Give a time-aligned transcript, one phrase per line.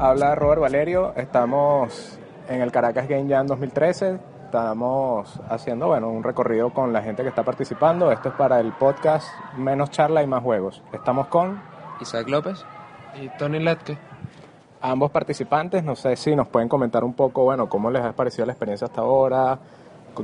[0.00, 6.70] Habla Robert Valerio, estamos en el Caracas Game Jam 2013, estamos haciendo bueno, un recorrido
[6.70, 9.26] con la gente que está participando, esto es para el podcast
[9.56, 10.84] Menos Charla y Más Juegos.
[10.92, 11.60] Estamos con
[12.00, 12.64] Isaac López
[13.20, 13.98] y Tony Letke.
[14.82, 18.46] Ambos participantes, no sé si nos pueden comentar un poco, bueno, cómo les ha parecido
[18.46, 19.58] la experiencia hasta ahora,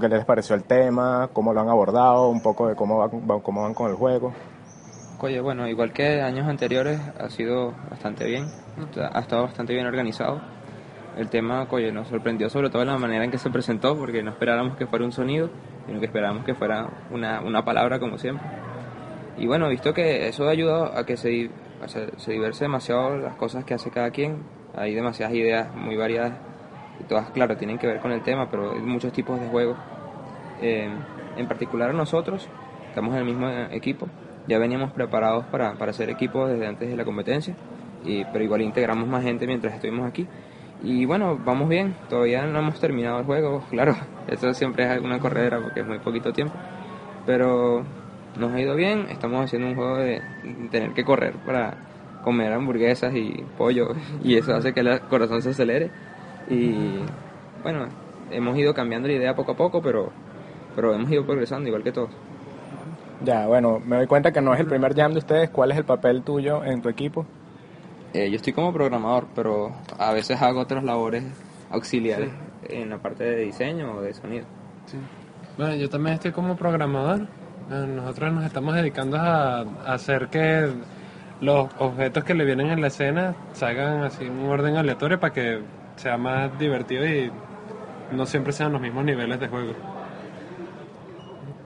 [0.00, 3.62] qué les pareció el tema, cómo lo han abordado, un poco de cómo van, cómo
[3.62, 4.33] van con el juego.
[5.24, 8.45] Oye, bueno, igual que años anteriores, ha sido bastante bien,
[9.11, 10.42] ha estado bastante bien organizado.
[11.16, 14.33] El tema, oye, nos sorprendió sobre todo la manera en que se presentó, porque no
[14.33, 15.48] esperábamos que fuera un sonido,
[15.86, 18.47] sino que esperábamos que fuera una, una palabra como siempre.
[19.39, 21.48] Y bueno, visto que eso ha ayudado a que se,
[21.86, 24.42] se diverse demasiado las cosas que hace cada quien,
[24.77, 26.34] hay demasiadas ideas muy variadas,
[27.00, 29.78] y todas, claro, tienen que ver con el tema, pero hay muchos tipos de juegos.
[30.61, 30.94] Eh,
[31.38, 32.47] en particular nosotros,
[32.91, 34.06] estamos en el mismo equipo,
[34.47, 37.56] ya veníamos preparados para, para hacer equipo desde antes de la competencia,
[38.05, 40.27] y, pero igual integramos más gente mientras estuvimos aquí.
[40.83, 43.97] Y bueno, vamos bien, todavía no hemos terminado el juego, claro,
[44.28, 46.55] eso siempre es alguna corredera porque es muy poquito tiempo,
[47.25, 47.84] pero
[48.39, 50.20] nos ha ido bien, estamos haciendo un juego de
[50.70, 51.75] tener que correr para
[52.22, 53.89] comer hamburguesas y pollo
[54.25, 55.91] y eso hace que el corazón se acelere
[56.48, 56.98] y
[57.62, 57.87] bueno,
[58.31, 60.11] hemos ido cambiando la idea poco a poco, pero,
[60.75, 62.11] pero hemos ido progresando igual que todos.
[63.22, 65.50] Ya, bueno, me doy cuenta que no es el primer jam de ustedes.
[65.50, 67.26] ¿Cuál es el papel tuyo en tu equipo?
[68.12, 71.24] Eh, yo estoy como programador, pero a veces hago otras labores
[71.70, 72.30] auxiliares
[72.68, 74.47] en la parte de diseño o de sonido.
[74.86, 74.98] Sí.
[75.56, 77.22] Bueno, yo también estoy como programador.
[77.70, 80.70] Eh, nosotros nos estamos dedicando a, hacer que
[81.41, 85.32] los objetos que le vienen en la escena salgan así en un orden aleatorio para
[85.32, 85.60] que
[85.97, 87.30] sea más divertido y
[88.12, 89.72] no siempre sean los mismos niveles de juego.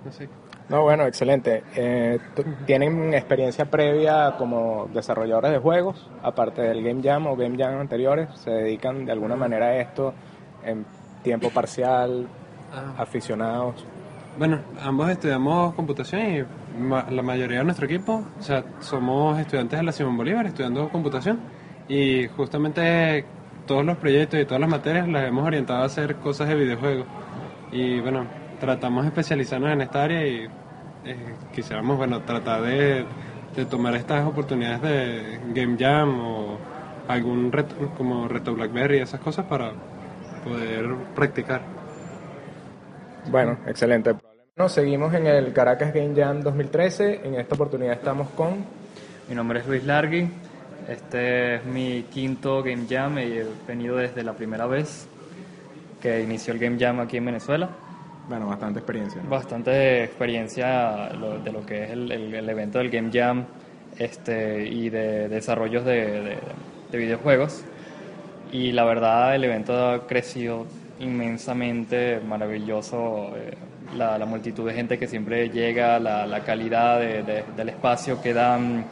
[0.05, 0.29] No sé.
[0.69, 1.65] No, bueno, excelente.
[1.75, 2.19] Eh,
[2.67, 8.29] ¿Tienen experiencia previa como desarrolladores de juegos, aparte del Game Jam o Game Jam anteriores?
[8.35, 10.13] ¿Se dedican de alguna manera a esto
[10.63, 10.85] en
[11.23, 12.29] tiempo parcial,
[12.73, 13.01] ah.
[13.03, 13.87] aficionados?
[14.39, 16.45] Bueno, ambos estudiamos computación y
[17.13, 21.41] la mayoría de nuestro equipo, o sea, somos estudiantes de la Simón Bolívar estudiando computación
[21.89, 23.25] y justamente
[23.67, 27.07] todos los proyectos y todas las materias las hemos orientado a hacer cosas de videojuegos.
[27.73, 28.27] Y bueno,
[28.61, 30.49] tratamos de especializarnos en esta área y
[31.05, 31.17] eh,
[31.55, 33.07] quisiéramos bueno, tratar de,
[33.71, 36.59] tomar estas oportunidades de Game Jam o
[37.09, 39.73] algún reto, como Reto Blackberry, esas cosas para
[40.45, 41.63] poder practicar.
[43.31, 44.15] Bueno, excelente.
[44.57, 47.21] Nos seguimos en el Caracas Game Jam 2013.
[47.25, 48.65] En esta oportunidad estamos con...
[49.29, 50.29] Mi nombre es Luis Largui.
[50.89, 55.07] Este es mi quinto Game Jam y he venido desde la primera vez
[56.01, 57.71] que inició el Game Jam aquí en Venezuela.
[58.29, 59.23] Bueno, bastante experiencia.
[59.27, 61.09] Bastante experiencia
[61.45, 63.47] de lo que es el, evento del Game Jam
[63.99, 66.37] este, y de, desarrollos de,
[66.93, 67.65] videojuegos.
[68.53, 70.67] Y la verdad, el evento ha crecido
[71.01, 73.33] inmensamente, maravilloso.
[73.35, 73.57] Eh,
[73.97, 78.85] la, multitud de gente que siempre llega, la, calidad del espacio que dan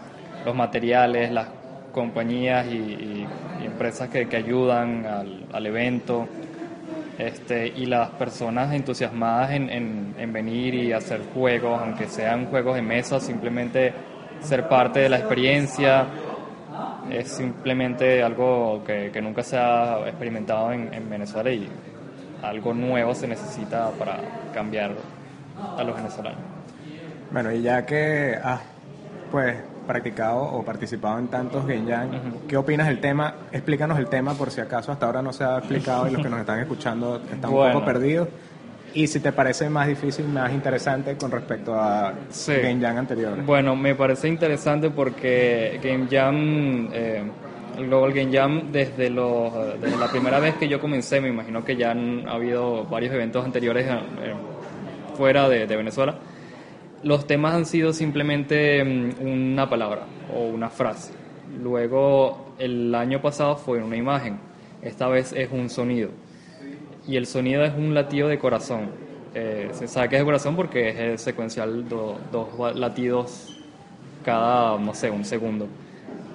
[0.46, 1.48] los materiales, las
[1.92, 3.26] compañías y,
[3.62, 6.26] empresas que, ayudan al, al evento
[7.18, 12.82] este, y las personas entusiasmadas en, en, venir y hacer juegos, aunque sean juegos de
[12.82, 13.92] mesa, simplemente
[14.40, 16.06] ser parte de la experiencia,
[17.10, 21.68] es simplemente algo que, que nunca se ha experimentado en, en, Venezuela y
[22.42, 24.18] algo nuevo se necesita para
[24.52, 24.92] cambiar
[25.76, 26.40] a los venezolanos.
[27.30, 28.60] Bueno, y ya que has
[29.30, 29.56] pues
[29.86, 32.10] practicado o participado en tantos Game Jam.
[32.48, 33.34] ¿Qué opinas del tema?
[33.52, 36.28] Explícanos el tema por si acaso hasta ahora no se ha explicado y los que
[36.28, 38.28] nos están escuchando están un poco perdidos.
[38.94, 42.12] Y si te parece más difícil, más interesante con respecto a
[42.46, 43.44] Game Jam anteriores.
[43.44, 47.22] Bueno, me parece interesante porque Game Jam, eh,
[47.78, 51.90] Global Game Jam, desde, desde la primera vez que yo comencé, me imagino que ya
[51.90, 54.34] han habido varios eventos anteriores eh,
[55.14, 56.14] fuera de Venezuela
[57.06, 61.12] los temas han sido simplemente mm, una palabra o una frase.
[61.62, 64.40] Luego, el año pasado fue una imagen.
[64.82, 66.10] Esta vez es un sonido.
[67.06, 68.90] Y el sonido es un latido de corazón.
[69.34, 73.56] Eh, se sabe que es de corazón porque es secuencial, dos latidos
[74.24, 75.68] cada, no sé, un segundo.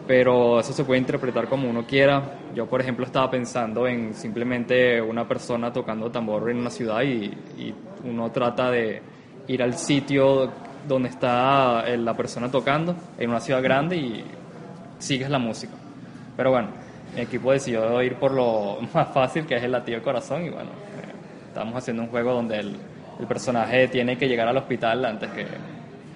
[0.08, 2.40] Pero eso se puede interpretar como uno quiera.
[2.56, 7.74] Yo, por ejemplo, estaba pensando en simplemente una persona tocando tambor en una ciudad y
[8.06, 9.02] uno trata de
[9.48, 10.52] ir al sitio
[10.88, 14.24] donde está eh, la persona tocando, en una ciudad grande y
[15.00, 15.74] sigues la música.
[16.36, 16.70] Pero bueno,
[17.16, 20.50] mi equipo decidió ir por lo más fácil, que es el latido de corazón, y
[20.50, 21.14] bueno, eh,
[21.48, 22.76] estamos haciendo un juego donde el,
[23.20, 25.46] el, personaje tiene que llegar al hospital antes que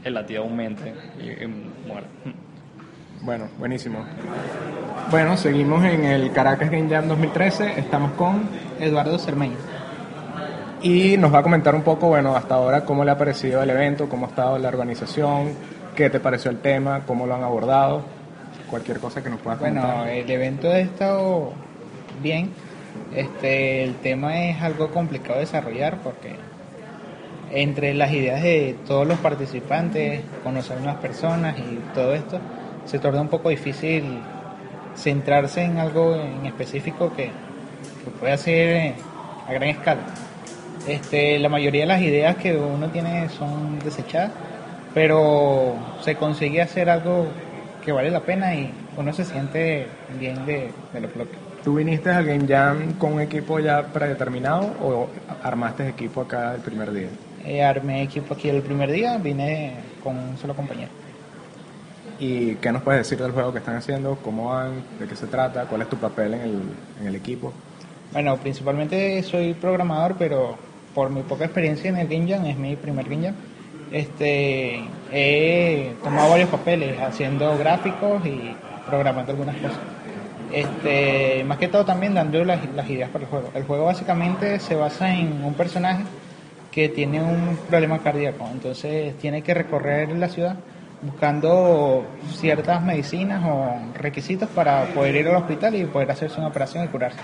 [0.03, 1.45] el latido aumente y,
[1.87, 2.07] muera.
[3.21, 4.05] Bueno, buenísimo.
[5.09, 7.79] Bueno, seguimos en el Caracas Game Jam 2013.
[7.79, 8.47] Estamos con
[8.79, 9.55] Eduardo Cermeño.
[10.85, 13.71] Y nos va a comentar un poco, bueno, hasta ahora cómo le ha parecido el
[13.71, 15.53] evento, cómo ha estado la organización,
[15.95, 18.03] qué te pareció el tema, cómo lo han abordado,
[18.69, 20.09] cualquier cosa que nos puedas Bueno, comentar.
[20.09, 21.53] el evento ha estado
[22.21, 22.51] bien.
[23.15, 26.35] Este, el tema es algo complicado de desarrollar porque
[27.51, 32.39] entre las ideas de todos los participantes, conocer nuevas personas y todo esto,
[32.85, 34.19] se torna un poco difícil
[34.95, 37.31] centrarse en algo en específico que,
[38.03, 38.93] que puede hacer
[39.47, 40.01] a gran escala.
[40.87, 44.31] Este, la mayoría de las ideas que uno tiene son desechadas,
[44.93, 47.27] pero se consigue hacer algo
[47.83, 49.87] que vale la pena y uno se siente
[50.19, 51.37] bien de, de lo propio.
[51.63, 55.07] ¿Tú viniste al Game Jam con un equipo ya predeterminado o
[55.43, 57.09] armaste equipo acá el primer día?
[57.43, 59.73] Eh, armé equipo aquí el primer día, vine
[60.03, 60.89] con un solo compañero.
[62.19, 64.17] ¿Y qué nos puedes decir del juego que están haciendo?
[64.23, 64.83] ¿Cómo van?
[64.99, 65.65] ¿De qué se trata?
[65.65, 66.61] ¿Cuál es tu papel en el,
[67.01, 67.51] en el equipo?
[68.13, 70.57] Bueno, principalmente soy programador, pero
[70.95, 73.35] por mi poca experiencia en el Jam, es mi primer Jam,
[73.91, 74.81] este,
[75.11, 78.55] he tomado varios papeles haciendo gráficos y
[78.87, 79.79] programando algunas cosas.
[80.51, 83.49] Este, más que todo también dando las, las ideas para el juego.
[83.53, 86.03] El juego básicamente se basa en un personaje
[86.71, 90.55] que tiene un problema cardíaco, entonces tiene que recorrer la ciudad
[91.01, 96.83] buscando ciertas medicinas o requisitos para poder ir al hospital y poder hacerse una operación
[96.85, 97.19] y curarse.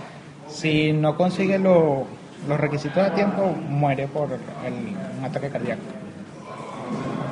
[0.48, 2.06] Si no consigue lo-
[2.48, 5.82] los requisitos a tiempo, muere por el- un ataque cardíaco.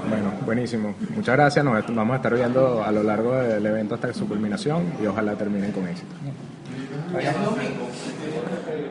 [0.09, 0.95] Bueno, buenísimo.
[1.15, 1.63] Muchas gracias.
[1.63, 5.33] Nos vamos a estar viendo a lo largo del evento hasta su culminación y ojalá
[5.35, 6.13] terminen con éxito.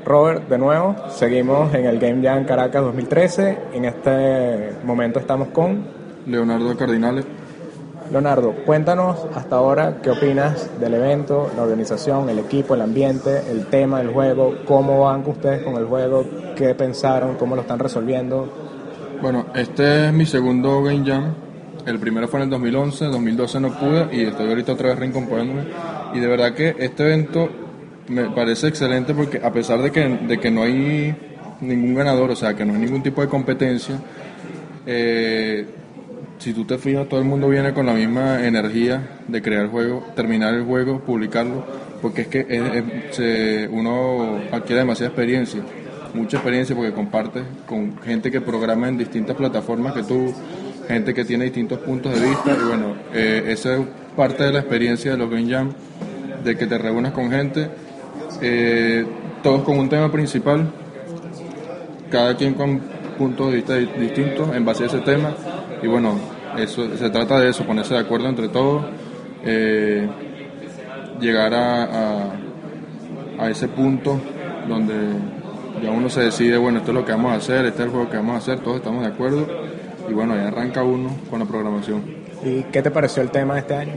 [0.04, 3.58] Robert, de nuevo, seguimos en el Game Jam Caracas 2013.
[3.74, 5.84] En este momento estamos con
[6.26, 7.24] Leonardo Cardinales.
[8.10, 8.54] Leonardo.
[8.64, 13.98] Cuéntanos hasta ahora qué opinas del evento, la organización, el equipo, el ambiente, el tema
[13.98, 16.24] del juego, cómo van ustedes con el juego,
[16.56, 18.48] qué pensaron, cómo lo están resolviendo.
[19.20, 21.34] Bueno, este es mi segundo Game Jam.
[21.86, 25.62] El primero fue en el 2011, 2012 no pude y estoy ahorita otra vez reincomponiéndome.
[26.14, 27.48] Y de verdad que este evento
[28.08, 31.14] me parece excelente porque a pesar de que, de que no hay
[31.60, 33.96] ningún ganador, o sea, que no hay ningún tipo de competencia,
[34.86, 35.66] eh,
[36.38, 39.68] si tú te fijas, todo el mundo viene con la misma energía de crear el
[39.68, 41.64] juego, terminar el juego, publicarlo,
[42.00, 45.60] porque es que uno adquiere demasiada experiencia,
[46.14, 50.32] mucha experiencia porque compartes con gente que programa en distintas plataformas que tú,
[50.86, 53.80] gente que tiene distintos puntos de vista, y bueno, eh, esa es
[54.16, 55.72] parte de la experiencia de los Game Jam,
[56.44, 57.68] de que te reúnes con gente,
[58.40, 59.04] eh,
[59.42, 60.70] todos con un tema principal,
[62.10, 62.80] cada quien con
[63.18, 65.34] puntos de vista di- distintos en base a ese tema
[65.82, 66.18] y bueno
[66.58, 68.84] eso se trata de eso ponerse de acuerdo entre todos
[69.44, 70.08] eh,
[71.20, 72.32] llegar a, a,
[73.38, 74.20] a ese punto
[74.66, 74.94] donde
[75.82, 77.90] ya uno se decide bueno esto es lo que vamos a hacer este es el
[77.90, 79.46] juego que vamos a hacer todos estamos de acuerdo
[80.08, 83.60] y bueno ahí arranca uno con la programación ¿Y qué te pareció el tema de
[83.60, 83.94] este año?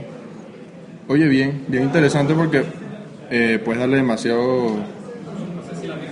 [1.08, 2.64] Oye, bien, bien interesante porque
[3.30, 4.76] eh, puedes darle demasiado,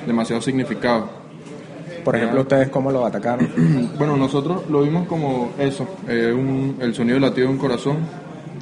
[0.06, 1.19] demasiado significado.
[2.04, 3.48] Por ejemplo, ustedes cómo lo atacaron.
[3.98, 7.96] Bueno, nosotros lo vimos como eso, eh, un- el sonido del latido de un corazón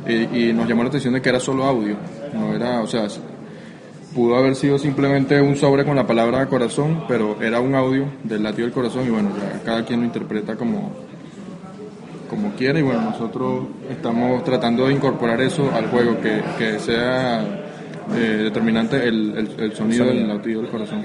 [0.07, 1.97] y, y nos llamó la atención de que era solo audio,
[2.35, 3.07] no era, o sea,
[4.14, 8.42] pudo haber sido simplemente un sobre con la palabra corazón, pero era un audio del
[8.42, 10.90] latido del corazón y bueno, ya cada quien lo interpreta como,
[12.28, 17.42] como quiere y bueno, nosotros estamos tratando de incorporar eso al juego, que, que sea
[18.16, 21.04] eh, determinante el, el- el sonido del latido del corazón.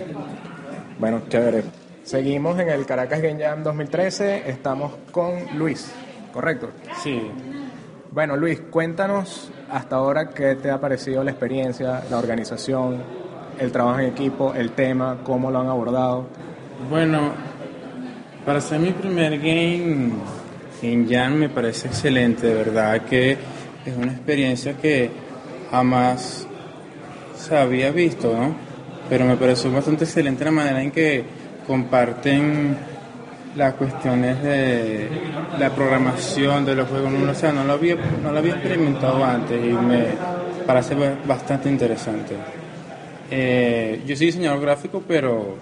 [0.99, 1.63] Bueno, chévere.
[2.03, 4.49] Seguimos en el Caracas Game Jam 2013.
[4.49, 5.89] Estamos con Luis,
[6.33, 6.69] ¿correcto?
[7.01, 7.21] Sí,
[8.11, 13.01] Bueno, Luis, cuéntanos hasta ahora qué te ha parecido la experiencia, la organización,
[13.57, 16.27] el trabajo en equipo, el tema, cómo lo han abordado.
[16.89, 17.31] bueno,
[18.45, 20.11] para ser mi primer game
[20.81, 23.31] en Jam me parece excelente, de verdad que
[23.85, 25.09] es una experiencia que
[25.71, 26.45] jamás
[27.35, 28.53] se había visto, ¿no?
[29.09, 31.23] Pero me pareció bastante excelente la manera en que
[31.67, 32.77] comparten
[33.55, 35.09] las cuestiones de
[35.59, 39.63] la programación de los juegos, o sea, no lo había, no lo había experimentado antes
[39.63, 40.05] y me
[40.65, 42.35] parece ba- bastante interesante.
[43.29, 45.55] Eh, yo soy diseñador gráfico, pero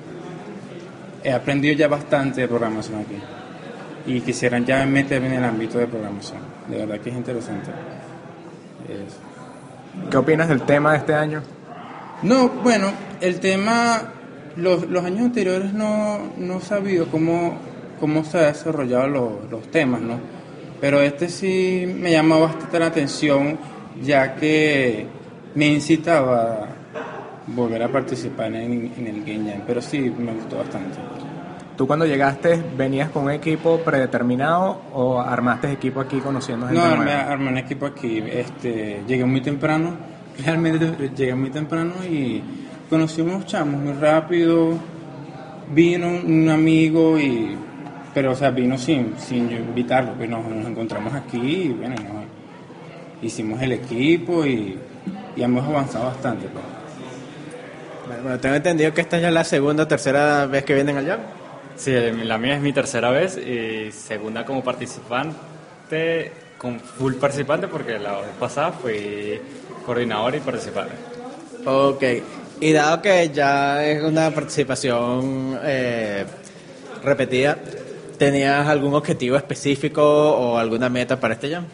[1.23, 3.17] he aprendido ya bastante de programación aquí
[4.07, 6.39] y quisiera ya meterme en el ámbito de programación.
[6.69, 7.69] De verdad que es interesante.
[8.89, 11.41] Es- ¿Qué opinas del tema de este año?
[12.23, 12.87] no, bueno,
[13.19, 14.01] el tema,
[14.55, 17.55] los, los años anteriores no, no he sabido cómo,
[17.99, 20.19] cómo se han desarrollado los, los temas, ¿no?
[20.79, 23.57] Pero este sí me llama bastante la atención
[24.01, 25.05] ya que
[25.53, 26.67] me incitaba a
[27.47, 30.97] volver a participar en, en el Game Jam, pero sí me gustó bastante.
[31.77, 36.87] ¿Tú cuando llegaste venías con un equipo predeterminado o armaste equipo aquí conociendo gente No,
[36.87, 38.19] armé, armé un equipo aquí.
[38.19, 39.95] Este, llegué muy temprano,
[40.45, 42.43] realmente llegué muy temprano y
[42.91, 44.77] conocí unos chamos muy rápido.
[45.73, 47.57] Vino un amigo y,
[48.13, 51.95] pero o sea, vino sin, sin yo invitarlo, pues nos, nos encontramos aquí y bueno,
[51.95, 54.77] nos- hicimos el equipo y,
[55.35, 56.47] y hemos avanzado bastante.
[56.49, 56.63] pues.
[58.07, 60.97] Bueno, bueno, tengo entendido que esta ya es la segunda o tercera vez que vienen
[60.97, 61.19] al Jam.
[61.77, 61.93] Sí,
[62.25, 68.17] la mía es mi tercera vez y segunda como participante, con full participante porque la
[68.19, 69.39] vez pasada fui
[69.85, 70.93] coordinador y participante.
[71.65, 72.03] Ok.
[72.61, 76.23] Y dado que ya es una participación eh,
[77.03, 77.57] repetida,
[78.17, 81.65] ¿tenías algún objetivo específico o alguna meta para este Jam?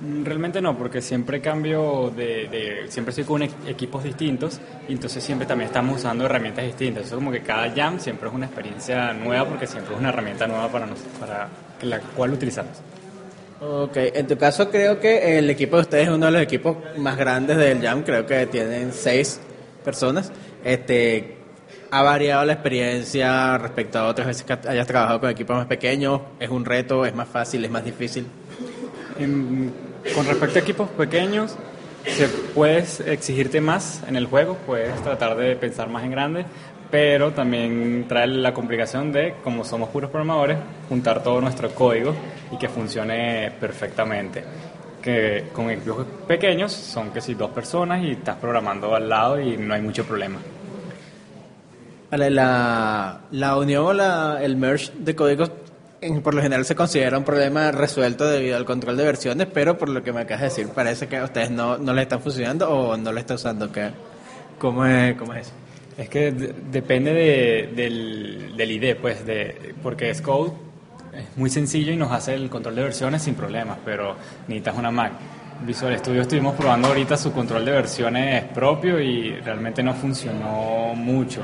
[0.00, 4.58] Mm, Realmente no, porque siempre cambio de, de- siempre estoy con equ- equipos distintos
[4.88, 7.06] y entonces siempre también estamos usando herramientas distintas.
[7.06, 10.46] Eso como que cada jam siempre es una experiencia nueva porque siempre es una herramienta
[10.46, 11.48] nueva para nos, para
[11.82, 12.72] la cual utilizamos.
[13.60, 16.78] Ok, en tu caso creo que el equipo de ustedes es uno de los equipos
[16.96, 19.38] más grandes del Jam, creo que tienen seis
[19.82, 20.32] personas.
[20.64, 21.36] Este,
[21.90, 26.22] ¿Ha variado la experiencia respecto a otras veces que hayas trabajado con equipos más pequeños?
[26.40, 27.04] ¿Es un reto?
[27.04, 27.64] ¿Es más fácil?
[27.64, 28.26] ¿Es más difícil?
[29.18, 31.54] Con respecto a equipos pequeños,
[32.06, 36.46] se puedes exigirte más en el juego, puedes tratar de pensar más en grande,
[36.90, 40.58] pero también trae la complicación de, como somos puros programadores,
[40.88, 42.14] juntar todo nuestro código
[42.50, 44.44] y que funcione perfectamente.
[45.02, 49.56] Que con equipos pequeños son que si dos personas y estás programando al lado y
[49.56, 50.38] no hay mucho problema.
[52.10, 55.50] Vale, la, la unión o la, el merge de códigos
[56.22, 59.88] por lo general se considera un problema resuelto debido al control de versiones, pero por
[59.88, 62.68] lo que me acabas de decir, parece que a ustedes no, no le están funcionando
[62.68, 63.70] o no le están usando.
[63.70, 63.90] ¿qué?
[64.58, 65.52] ¿Cómo, es, ¿Cómo es eso?
[65.96, 70.52] Es que de- depende de- del, del ID, pues, de, porque Scode
[71.16, 74.16] es muy sencillo y nos hace el control de versiones sin problemas, pero
[74.48, 75.12] necesitas una Mac.
[75.64, 81.42] Visual Studio estuvimos probando ahorita su control de versiones propio y realmente no funcionó mucho.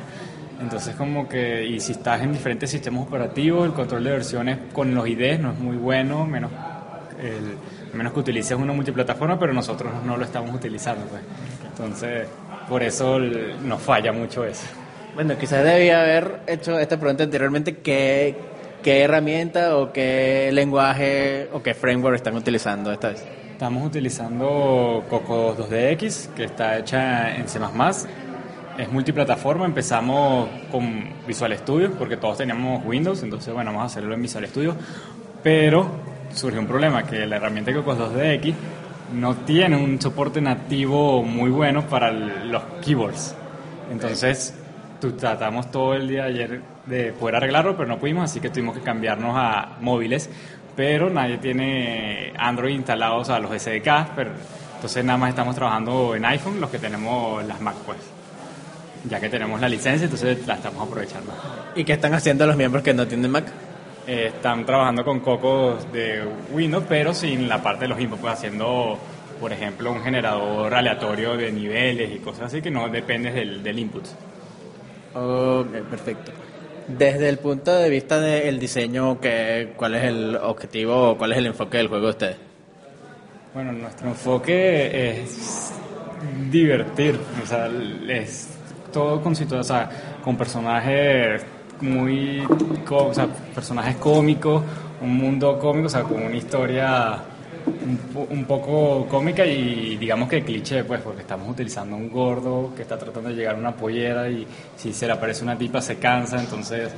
[0.60, 4.92] Entonces como que, y si estás en diferentes sistemas operativos, el control de versiones con
[4.92, 6.50] los IDs no es muy bueno, menos,
[7.22, 7.56] el-
[7.96, 11.04] menos que utilices una multiplataforma, pero nosotros no lo estamos utilizando.
[11.06, 11.22] Pues.
[11.70, 12.26] Entonces,
[12.68, 14.66] por eso el- nos falla mucho eso.
[15.14, 18.34] Bueno, quizás debía haber hecho esta pregunta anteriormente, ¿qué,
[18.82, 23.24] qué herramienta o qué lenguaje o qué framework están utilizando esta vez?
[23.52, 27.58] Estamos utilizando Coco 2DX, que está hecha en C++.
[28.78, 34.14] Es multiplataforma, empezamos con Visual Studio, porque todos teníamos Windows, entonces bueno, vamos a hacerlo
[34.14, 34.76] en Visual Studio.
[35.42, 35.90] Pero
[36.32, 38.54] surgió un problema, que la herramienta Coco 2DX
[39.14, 43.34] no tiene un soporte nativo muy bueno para los keyboards.
[43.90, 44.54] Entonces,
[45.18, 48.82] tratamos todo el día ayer de poder arreglarlo, pero no pudimos, así que tuvimos que
[48.82, 50.30] cambiarnos a móviles.
[50.74, 54.30] Pero nadie tiene Android instalados a los SDK, pero
[54.76, 57.98] entonces nada más estamos trabajando en iPhone, los que tenemos las Mac, pues.
[59.08, 61.32] Ya que tenemos la licencia, entonces la estamos aprovechando.
[61.74, 63.46] ¿Y qué están haciendo los miembros que no tienen Mac?
[64.06, 68.34] Eh, están trabajando con cocos de Windows, pero sin la parte de los inputs, pues
[68.34, 68.98] haciendo,
[69.40, 73.78] por ejemplo, un generador aleatorio de niveles y cosas así que no dependes del, del
[73.78, 74.04] input.
[75.14, 76.32] Ok, perfecto.
[76.88, 81.38] Desde el punto de vista del diseño, ¿qué, ¿cuál es el objetivo o cuál es
[81.38, 82.36] el enfoque del juego de ustedes?
[83.52, 85.72] Bueno, nuestro enfoque es
[86.50, 87.68] divertir, o sea,
[88.08, 88.48] es
[88.92, 89.90] todo con o sea,
[90.24, 91.44] con personajes
[91.82, 92.42] muy,
[92.90, 94.62] o sea, personajes cómicos,
[95.02, 97.18] un mundo cómico, o sea, con una historia
[97.68, 102.72] un, po- un poco cómica y digamos que cliché, pues, porque estamos utilizando un gordo
[102.74, 104.46] que está tratando de llegar a una pollera y
[104.76, 106.90] si se le aparece una tipa se cansa, entonces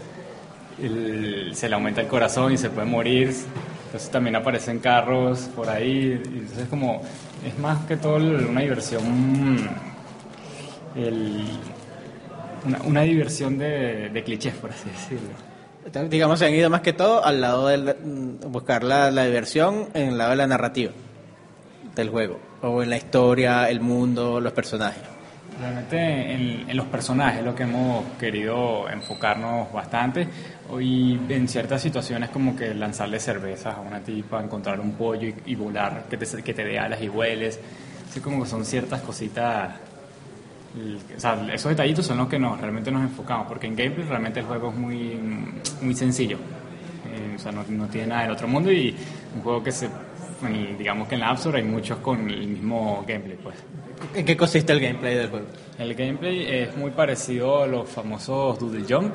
[1.54, 3.34] se le aumenta el corazón y se puede morir.
[3.86, 6.20] Entonces también aparecen carros por ahí.
[6.24, 7.02] Entonces como
[7.46, 9.02] es más que todo una diversión,
[10.96, 11.44] el-
[12.66, 15.49] una, una diversión de clichés, por así decirlo.
[16.08, 17.94] Digamos, se han ido más que todo al lado de
[18.46, 20.92] buscar la, la diversión en el lado de la narrativa
[21.94, 25.02] del juego, o en la historia, el mundo, los personajes.
[25.58, 30.26] Realmente en, en los personajes lo que hemos querido enfocarnos bastante
[30.80, 35.34] y en ciertas situaciones como que lanzarle cervezas a una tipa, encontrar un pollo y,
[35.46, 37.58] y volar, que te, que te dé alas y hueles.
[38.08, 39.74] Así como que son ciertas cositas,
[41.16, 44.40] o sea, esos detallitos son los que nos, realmente nos enfocamos, porque en gameplay realmente
[44.40, 45.18] el juego es muy,
[45.82, 46.38] muy sencillo.
[47.12, 48.94] Eh, o sea, no, no tiene nada del otro mundo y
[49.34, 49.88] un juego que se
[50.78, 53.56] digamos que en la App Store hay muchos con el mismo gameplay, pues.
[54.14, 55.46] ¿En qué consiste el gameplay del juego?
[55.78, 59.14] El gameplay es muy parecido a los famosos Doodle Jump.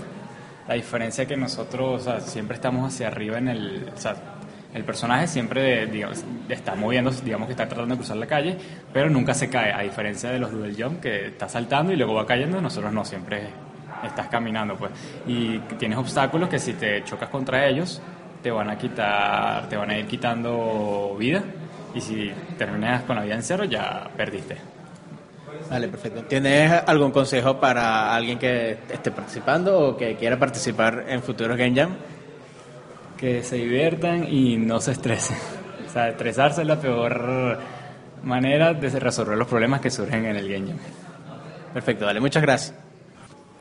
[0.67, 3.91] La diferencia es que nosotros o sea, siempre estamos hacia arriba en el...
[3.95, 4.34] O sea,
[4.75, 8.57] el personaje siempre digamos, está moviéndose, digamos que está tratando de cruzar la calle,
[8.91, 12.13] pero nunca se cae, a diferencia de los Doodle Jump que está saltando y luego
[12.13, 13.47] va cayendo, nosotros no, siempre
[14.03, 14.91] estás caminando pues.
[15.25, 18.01] Y tienes obstáculos que si te chocas contra ellos,
[18.43, 21.41] te van a quitar, te van a ir quitando vida
[21.93, 24.57] y si terminas con la vida en cero ya perdiste.
[25.69, 26.23] Vale, perfecto.
[26.23, 31.73] ¿Tienes algún consejo para alguien que esté participando o que quiera participar en futuros Game
[31.73, 31.95] Jam?
[33.17, 35.37] Que se diviertan y no se estresen.
[35.85, 37.59] O sea, estresarse es la peor
[38.23, 40.77] manera de resolver los problemas que surgen en el game jam.
[41.73, 42.73] Perfecto, vale, muchas gracias.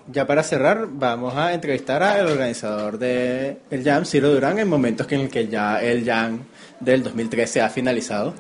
[0.07, 5.11] Ya para cerrar, vamos a entrevistar al organizador del el Jam, Ciro Durán, en momentos
[5.11, 6.41] en el que ya el Jam
[6.79, 8.35] del 2013 ha finalizado.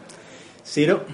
[0.63, 1.05] Ciro,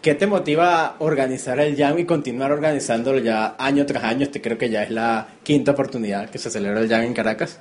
[0.00, 4.22] ¿qué te motiva a organizar el Jam y continuar organizándolo ya año tras año?
[4.22, 7.58] Este creo que ya es la quinta oportunidad que se celebra el Jam en Caracas.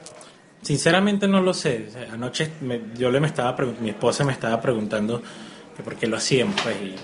[0.65, 1.85] Sinceramente no lo sé.
[1.89, 5.21] O sea, anoche me- yo le me estaba mi esposa me estaba preguntando
[5.77, 6.95] que por qué lo hacíamos pues y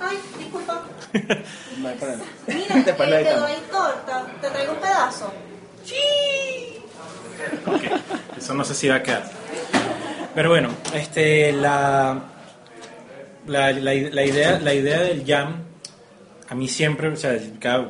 [0.00, 0.82] Ay, disculpa.
[1.78, 2.24] No hay problema.
[2.48, 2.82] Mira, eh,
[3.20, 3.22] editamos.
[3.22, 4.26] quedó ahí torta.
[4.40, 5.32] ¿Te traigo un pedazo?
[8.36, 9.30] eso no sé si va a quedar.
[10.34, 12.20] Pero bueno, este la
[13.46, 15.56] la, la, la idea la idea del jam
[16.48, 17.88] a mí siempre, o sea, cada-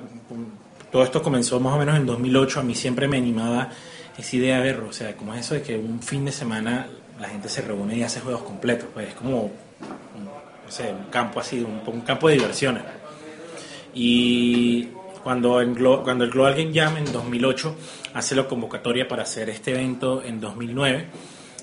[0.92, 3.70] todo esto comenzó más o menos en 2008, a mí siempre me animaba
[4.18, 6.86] esa idea de ver, o sea, como es eso de que un fin de semana
[7.20, 9.52] la gente se reúne y hace juegos completos, pues es como un,
[10.24, 12.82] no sé, un campo así, un, un campo de diversiones.
[13.94, 14.88] Y
[15.22, 17.74] cuando, Glo- cuando el Global Game Jam en 2008
[18.14, 21.06] hace la convocatoria para hacer este evento en 2009,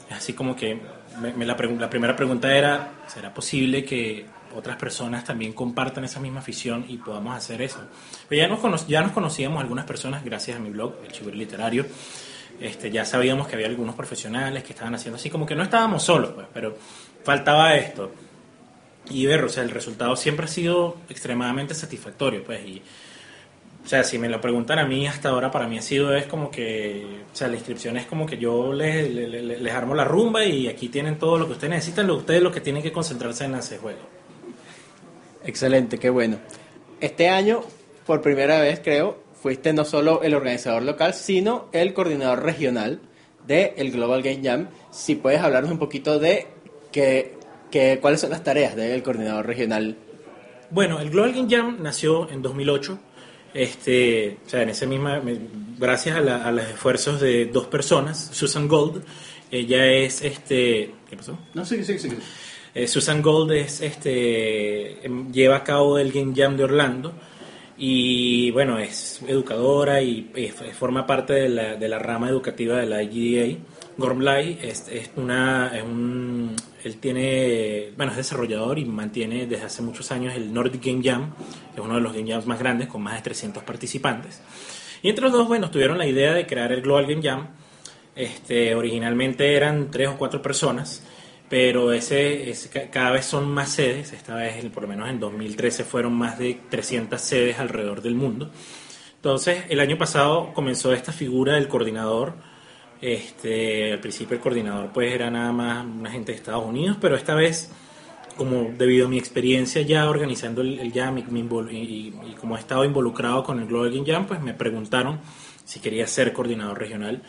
[0.09, 0.79] es así como que
[1.21, 6.19] me- me la, la primera pregunta era, ¿será posible que otras personas también compartan esa
[6.19, 7.79] misma afición y podamos hacer eso?
[8.27, 11.85] Pero ya nos, ya nos conocíamos algunas personas gracias a mi blog, El Chivo Literario.
[12.59, 16.03] Este, ya sabíamos que había algunos profesionales que estaban haciendo así, como que no estábamos
[16.03, 16.77] solos, pues, pero
[17.23, 18.11] faltaba esto.
[19.09, 22.81] Y ver, o sea, el resultado siempre ha sido extremadamente satisfactorio, pues, y,
[23.83, 26.25] o sea, si me lo preguntan a mí, hasta ahora para mí ha sido, es
[26.25, 30.05] como que, o sea, la inscripción es como que yo les, les, les- armo la
[30.05, 32.93] rumba y aquí tienen todo lo que ustedes necesitan, lo ustedes lo que tienen que
[32.93, 33.99] concentrarse en hacer juego.
[35.43, 36.37] Excelente, qué bueno.
[37.01, 37.61] Este año,
[38.05, 43.01] por primera vez creo, fuiste no solo el organizador local, sino el coordinador regional
[43.45, 44.69] del Global Game Jam.
[44.89, 46.47] Si puedes hablarnos un poquito de
[46.93, 47.33] que,
[47.69, 49.97] que- cuáles son las tareas del coordinador regional.
[50.71, 52.97] Bueno, el Global Game Jam nació en 2008.
[53.53, 55.21] Este, o sea, en ese misma,
[55.77, 59.03] gracias a, la- a los esfuerzos de dos personas, Susan Gold,
[59.51, 61.37] ella es este, ¿qué pasó?
[61.53, 62.09] No, sí, sí, sí.
[62.73, 67.13] Eh, Susan Gold es, este, em, lleva a cabo el Game Jam de Orlando
[67.77, 72.85] y bueno, es educadora y, eh, forma parte de la, de la rama educativa de
[72.85, 73.57] la IGDA.
[73.97, 79.81] Gormlai es, es una, es un, él tiene, bueno, es desarrollador y mantiene desde hace
[79.81, 81.33] muchos años el Nordic Game Jam,
[81.73, 84.41] que es uno de los Game Jams más grandes con más de 300 participantes.
[85.01, 87.47] Y entre los dos, bueno, tuvieron la idea de crear el Global Game Jam.
[88.15, 91.03] Este, originalmente eran tres o cuatro personas,
[91.49, 94.13] pero ese, ese ca- cada vez son más sedes.
[94.13, 98.49] Esta vez, por lo menos en 2013, fueron más de 300 sedes alrededor del mundo.
[99.15, 102.33] Entonces, el año pasado comenzó esta figura del coordinador.
[103.01, 107.17] Este, al principio el coordinador pues era nada más una gente de Estados Unidos, pero
[107.17, 107.69] esta vez
[108.37, 111.21] como debido a mi experiencia ya organizando el, el Jam y,
[111.75, 115.19] y- y como he estado involucrado con el Global Game Jam, pues me preguntaron
[115.65, 117.21] si quería ser coordinador regional.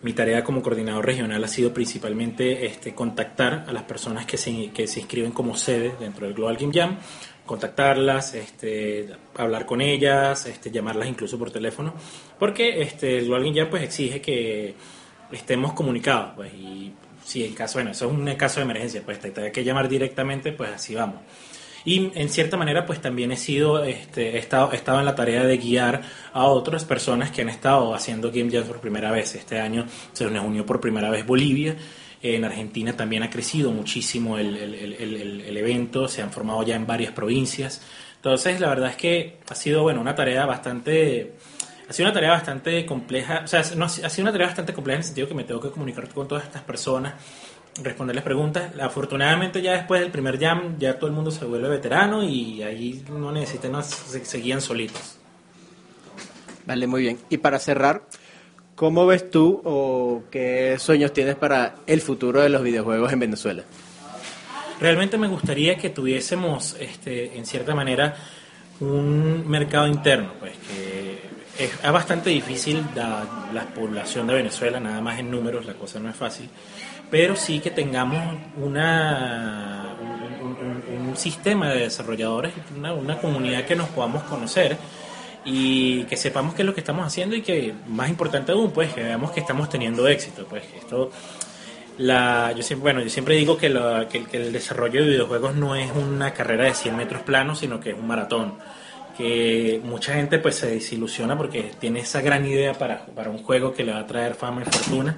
[0.00, 4.70] Mi tarea como coordinador regional ha sido principalmente este, contactar a las personas que se,
[4.70, 6.98] que se inscriben como sede dentro del Global Game Jam,
[7.44, 11.94] contactarlas, este, hablar con ellas, este, llamarlas incluso por teléfono,
[12.38, 14.74] porque este, el Global Game Jam pues, exige que
[15.32, 16.34] estemos comunicados.
[16.36, 16.92] Pues, y
[17.24, 19.88] si el caso, bueno, eso es un caso de emergencia, pues te hay que llamar
[19.88, 21.20] directamente, pues así vamos.
[21.84, 25.14] Y en cierta manera, pues también he sido, este, he estado, he estado en la
[25.14, 29.34] tarea de guiar a otras personas que han estado haciendo Game Jam por primera vez.
[29.34, 31.76] Este año se nos unió por primera vez Bolivia.
[32.20, 36.74] En Argentina también ha crecido muchísimo el- el- el- el evento, se han formado ya
[36.74, 37.80] en varias provincias.
[38.16, 41.34] Entonces, la verdad es que ha sido, bueno, una tarea bastante,
[41.88, 44.96] ha sido una tarea bastante compleja, o sea, no, ha sido una tarea bastante compleja
[44.96, 47.14] en el sentido que me tengo que comunicar con todas estas personas,
[47.82, 48.72] responderles preguntas.
[48.80, 53.04] Afortunadamente ya después del primer jam ya todo el mundo se vuelve veterano y ahí
[53.10, 55.18] no necesitan, no, se, seguían solitos.
[56.66, 57.18] Vale, muy bien.
[57.30, 58.02] Y para cerrar,
[58.74, 63.64] ¿cómo ves tú o qué sueños tienes para el futuro de los videojuegos en Venezuela?
[64.80, 68.16] realmente me gustaría que tuviésemos, este, en cierta manera,
[68.80, 71.18] un mercado interno, pues que
[71.64, 76.16] es, bastante difícil la población de Venezuela, nada más en números, la cosa no es
[76.16, 76.48] fácil,
[77.10, 79.94] pero sí que tengamos una,
[80.40, 80.48] un,
[81.08, 84.76] un- sistema de desarrolladores, una, una comunidad que nos podamos conocer
[85.44, 88.92] y que sepamos qué es lo que estamos haciendo y que, más importante aún, pues
[88.92, 91.10] que veamos que estamos teniendo éxito, pues esto
[91.96, 95.74] la, yo siempre, bueno, yo siempre digo que, la- que el desarrollo de videojuegos no
[95.74, 98.54] es una carrera de 100 metros planos, sino que es un maratón.
[99.16, 103.74] Que mucha gente pues se desilusiona porque tiene esa gran idea para, para un juego
[103.74, 105.16] que le va a traer fama y fortuna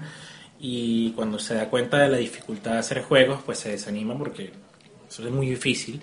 [0.61, 4.53] y cuando se da cuenta de la dificultad de hacer juegos pues se desanima porque
[5.09, 6.01] eso es muy difícil.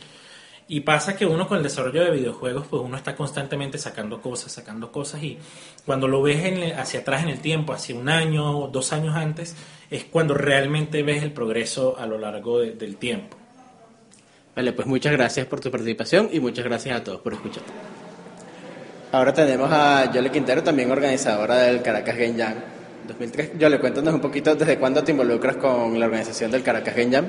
[0.70, 4.52] Y pasa que uno con el desarrollo de videojuegos, pues uno está constantemente sacando cosas,
[4.52, 5.38] sacando cosas y
[5.86, 9.16] cuando lo ves en- hacia atrás en el tiempo, hacia un año o dos años
[9.16, 9.56] antes,
[9.90, 13.38] es cuando realmente ves el progreso a lo largo de- del tiempo.
[14.58, 17.64] Vale, pues muchas gracias por tu participación y muchas gracias a todos por escuchar.
[19.14, 22.56] Ahora tenemos a Yole Quintero, también organizadora del Caracas Game Jam
[23.08, 23.58] 2003.
[23.58, 27.26] Yole, cuéntanos un poquito desde cuándo te involucras con la organización del Caracas Game Jam.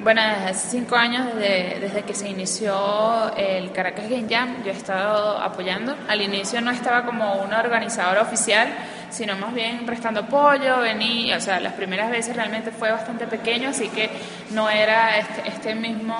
[0.00, 4.70] Bueno, desde hace cinco años, desde, desde que se inició el Caracas Game Jam, yo
[4.70, 5.94] he estado apoyando.
[6.08, 8.68] Al inicio no estaba como una organizadora oficial,
[9.10, 13.70] sino más bien prestando apoyo, venía, o sea, las primeras veces realmente fue bastante pequeño,
[13.70, 14.10] así que
[14.50, 16.16] no era este, este mismo,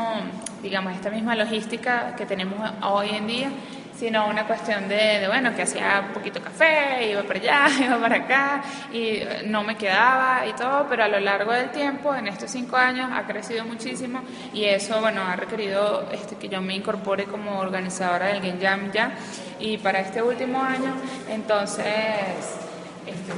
[0.63, 3.51] digamos, esta misma logística que tenemos hoy en día,
[3.99, 7.99] sino una cuestión de, de, bueno, que hacía un poquito café, iba para allá, iba
[7.99, 12.15] para acá, y eh, no me quedaba y todo, pero a lo largo del tiempo,
[12.15, 16.61] en estos cinco años, ha crecido muchísimo y eso, bueno, ha requerido este, que yo
[16.61, 19.13] me incorpore como organizadora del Game Jam ya,
[19.59, 20.95] y para este último año,
[21.29, 22.68] entonces...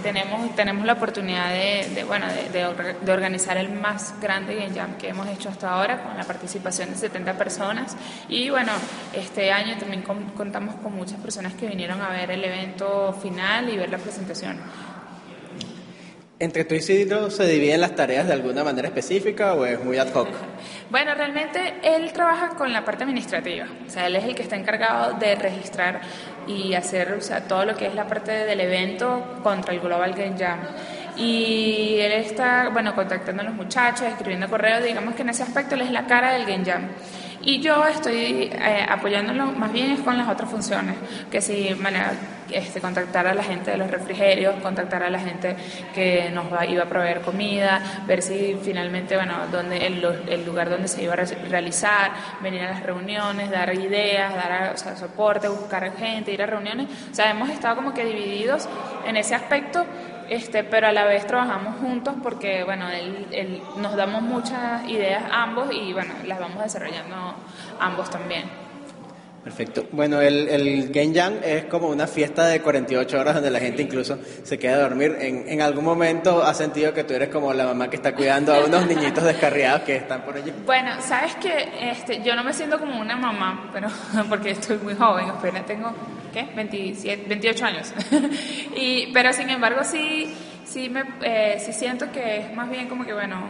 [0.02, 4.74] Tenemos, tenemos la oportunidad de, bueno, de, de or- de organizar el más grande Game
[4.74, 7.96] Jam que hemos hecho hasta ahora, con la participación de 70 personas.
[8.28, 8.72] Y bueno,
[9.12, 13.68] este año también con- contamos con muchas personas que vinieron a ver el evento final
[13.68, 14.58] y ver la presentación.
[16.40, 19.98] ¿Entre tú y Isidro se dividen las tareas de alguna manera específica o es muy
[19.98, 20.28] ad hoc?
[20.90, 24.56] Bueno, realmente él trabaja con la parte administrativa, o sea, él es el que está
[24.56, 26.00] encargado de registrar
[26.48, 30.14] y hacer o sea, todo lo que es la parte del evento contra el Global
[30.14, 30.58] Game Jam.
[31.16, 35.76] Y él está, bueno, contactando a los muchachos, escribiendo correos, digamos que en ese aspecto
[35.76, 36.88] él es la cara del Game Jam.
[37.42, 40.96] Y yo estoy eh, apoyándolo más bien es con las otras funciones,
[41.30, 42.12] que si manera,
[42.50, 45.56] este, contactar a la gente de los refrigerios, contactar a la gente
[45.94, 50.68] que nos va, iba a proveer comida, ver si finalmente, bueno, donde el, el lugar
[50.68, 52.10] donde se iba a re- realizar,
[52.42, 56.88] venir a las reuniones, dar ideas, dar o sea, soporte, buscar gente, ir a reuniones.
[57.10, 58.68] O sea, hemos estado como que divididos
[59.06, 59.86] en ese aspecto
[60.30, 65.24] este, pero a la vez trabajamos juntos porque, bueno, él- él- nos damos muchas ideas
[65.30, 67.34] ambos y, bueno, las vamos desarrollando
[67.78, 68.44] ambos también.
[69.44, 69.86] Perfecto.
[69.92, 73.80] Bueno, el, el Game Jam es como una fiesta de 48 horas donde la gente
[73.80, 75.16] incluso se queda a dormir.
[75.18, 78.52] ¿En, en algún momento has sentido que tú eres como la mamá que está cuidando
[78.52, 80.52] a unos niñitos descarriados que están por allí?
[80.66, 83.88] Bueno, sabes que este, yo no me siento como una mamá, pero
[84.28, 85.90] porque estoy muy joven, apenas tengo,
[86.32, 86.48] ¿qué?
[86.54, 87.92] 27, 28 años.
[88.76, 90.32] y, pero sin embargo sí,
[90.64, 93.40] sí, me, eh, sí siento que es más bien como que, bueno,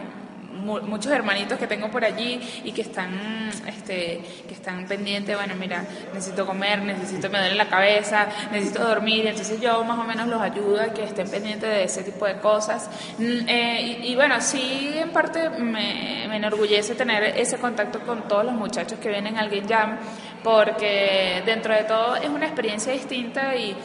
[0.53, 5.55] mu- muchos hermanitos que tengo por allí y que están este que están pendientes bueno
[5.55, 10.27] mira necesito comer necesito me duele la cabeza necesito dormir entonces yo más o menos
[10.27, 14.39] los ayudo a que estén pendientes de ese tipo de cosas Mm, eh, y, bueno
[14.39, 19.37] sí en parte me, me enorgullece tener ese contacto con todos los muchachos que vienen
[19.37, 19.97] al Game Jam
[20.43, 23.75] porque dentro de todo es una experiencia distinta y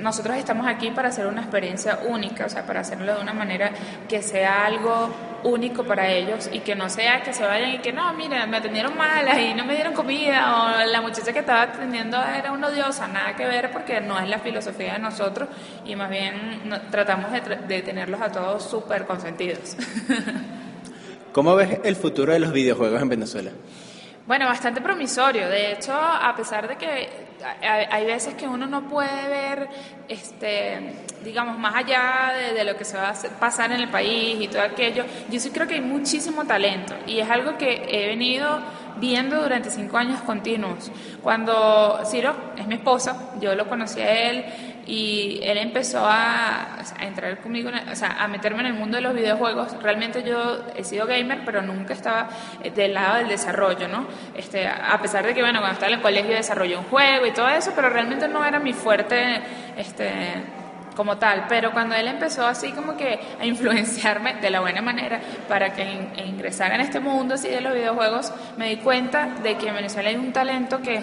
[0.00, 3.70] nosotros estamos aquí para hacer una experiencia única, o sea, para hacerlo de una manera
[4.08, 5.10] que sea algo
[5.44, 8.56] único para ellos y que no sea que se vayan y que no, mira, me
[8.56, 12.68] atendieron mal y no me dieron comida o la muchacha que estaba atendiendo era una
[12.68, 15.48] odiosa, nada que ver porque no es la filosofía de nosotros
[15.84, 19.76] y más bien no- tratamos de, de tenerlos a todos súper consentidos.
[21.32, 23.50] ¿Cómo ves el futuro de los videojuegos en Venezuela?
[24.26, 25.48] Bueno, bastante promisorio.
[25.48, 27.08] De hecho, a pesar de que
[27.62, 29.68] hay, veces que uno no puede ver,
[30.08, 34.36] este, digamos, más allá de, de lo que se va a pasar en el país
[34.40, 38.08] y todo aquello, yo sí creo que hay muchísimo talento y es algo que he
[38.08, 38.58] venido
[38.96, 40.90] viendo durante cinco años continuos.
[41.22, 44.44] Cuando Ciro es mi esposo, yo lo conocí a él
[44.86, 49.14] y él empezó a, entrar conmigo, o sea, a meterme en el mundo de los
[49.14, 49.76] videojuegos.
[49.82, 52.28] Realmente yo he sido gamer, pero nunca estaba
[52.62, 54.06] eh, del lado del desarrollo, ¿no?
[54.34, 57.32] Este, a pesar de que, bueno, cuando estaba en el colegio desarrollé un juego y
[57.32, 59.40] todo eso, pero realmente no era mi fuerte,
[59.76, 60.10] este
[60.94, 65.20] como tal, pero cuando él empezó así como que a influenciarme de la buena manera
[65.46, 69.56] para que in- ingresara en este mundo así de los videojuegos, me di cuenta de
[69.58, 71.02] que en Venezuela hay un talento que,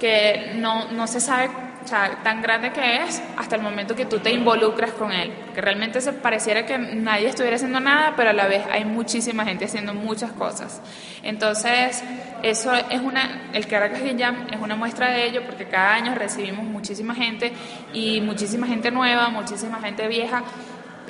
[0.00, 1.50] que no, no se sabe
[1.88, 6.00] tan grande que es hasta el momento que tú te involucras con él, que realmente
[6.00, 9.94] se pareciera que nadie estuviera haciendo nada, pero a la vez hay muchísima gente haciendo
[9.94, 10.80] muchas cosas.
[11.22, 12.02] Entonces,
[12.42, 16.14] eso es una, el Caracas Game Jam es una muestra de ello, porque cada año
[16.14, 17.52] recibimos muchísima gente
[17.92, 20.44] y muchísima gente nueva, muchísima gente vieja,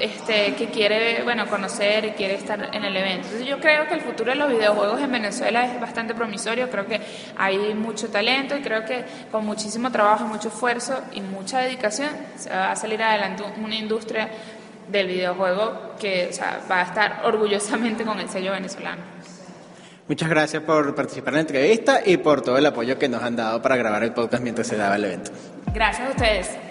[0.00, 3.26] este, que quiere bueno conocer y quiere estar en el evento.
[3.26, 6.86] Entonces yo creo que el futuro de los videojuegos en Venezuela es bastante promisorio, creo
[6.86, 7.00] que
[7.36, 12.50] hay mucho talento y creo que con muchísimo trabajo, mucho esfuerzo y mucha dedicación se
[12.50, 14.28] va a salir adelante una industria
[14.88, 19.02] del videojuego que o sea, va a estar orgullosamente con el sello venezolano.
[20.08, 23.36] Muchas gracias por participar en la entrevista y por todo el apoyo que nos han
[23.36, 25.30] dado para grabar el podcast mientras se daba el evento.
[25.74, 26.67] Gracias a ustedes.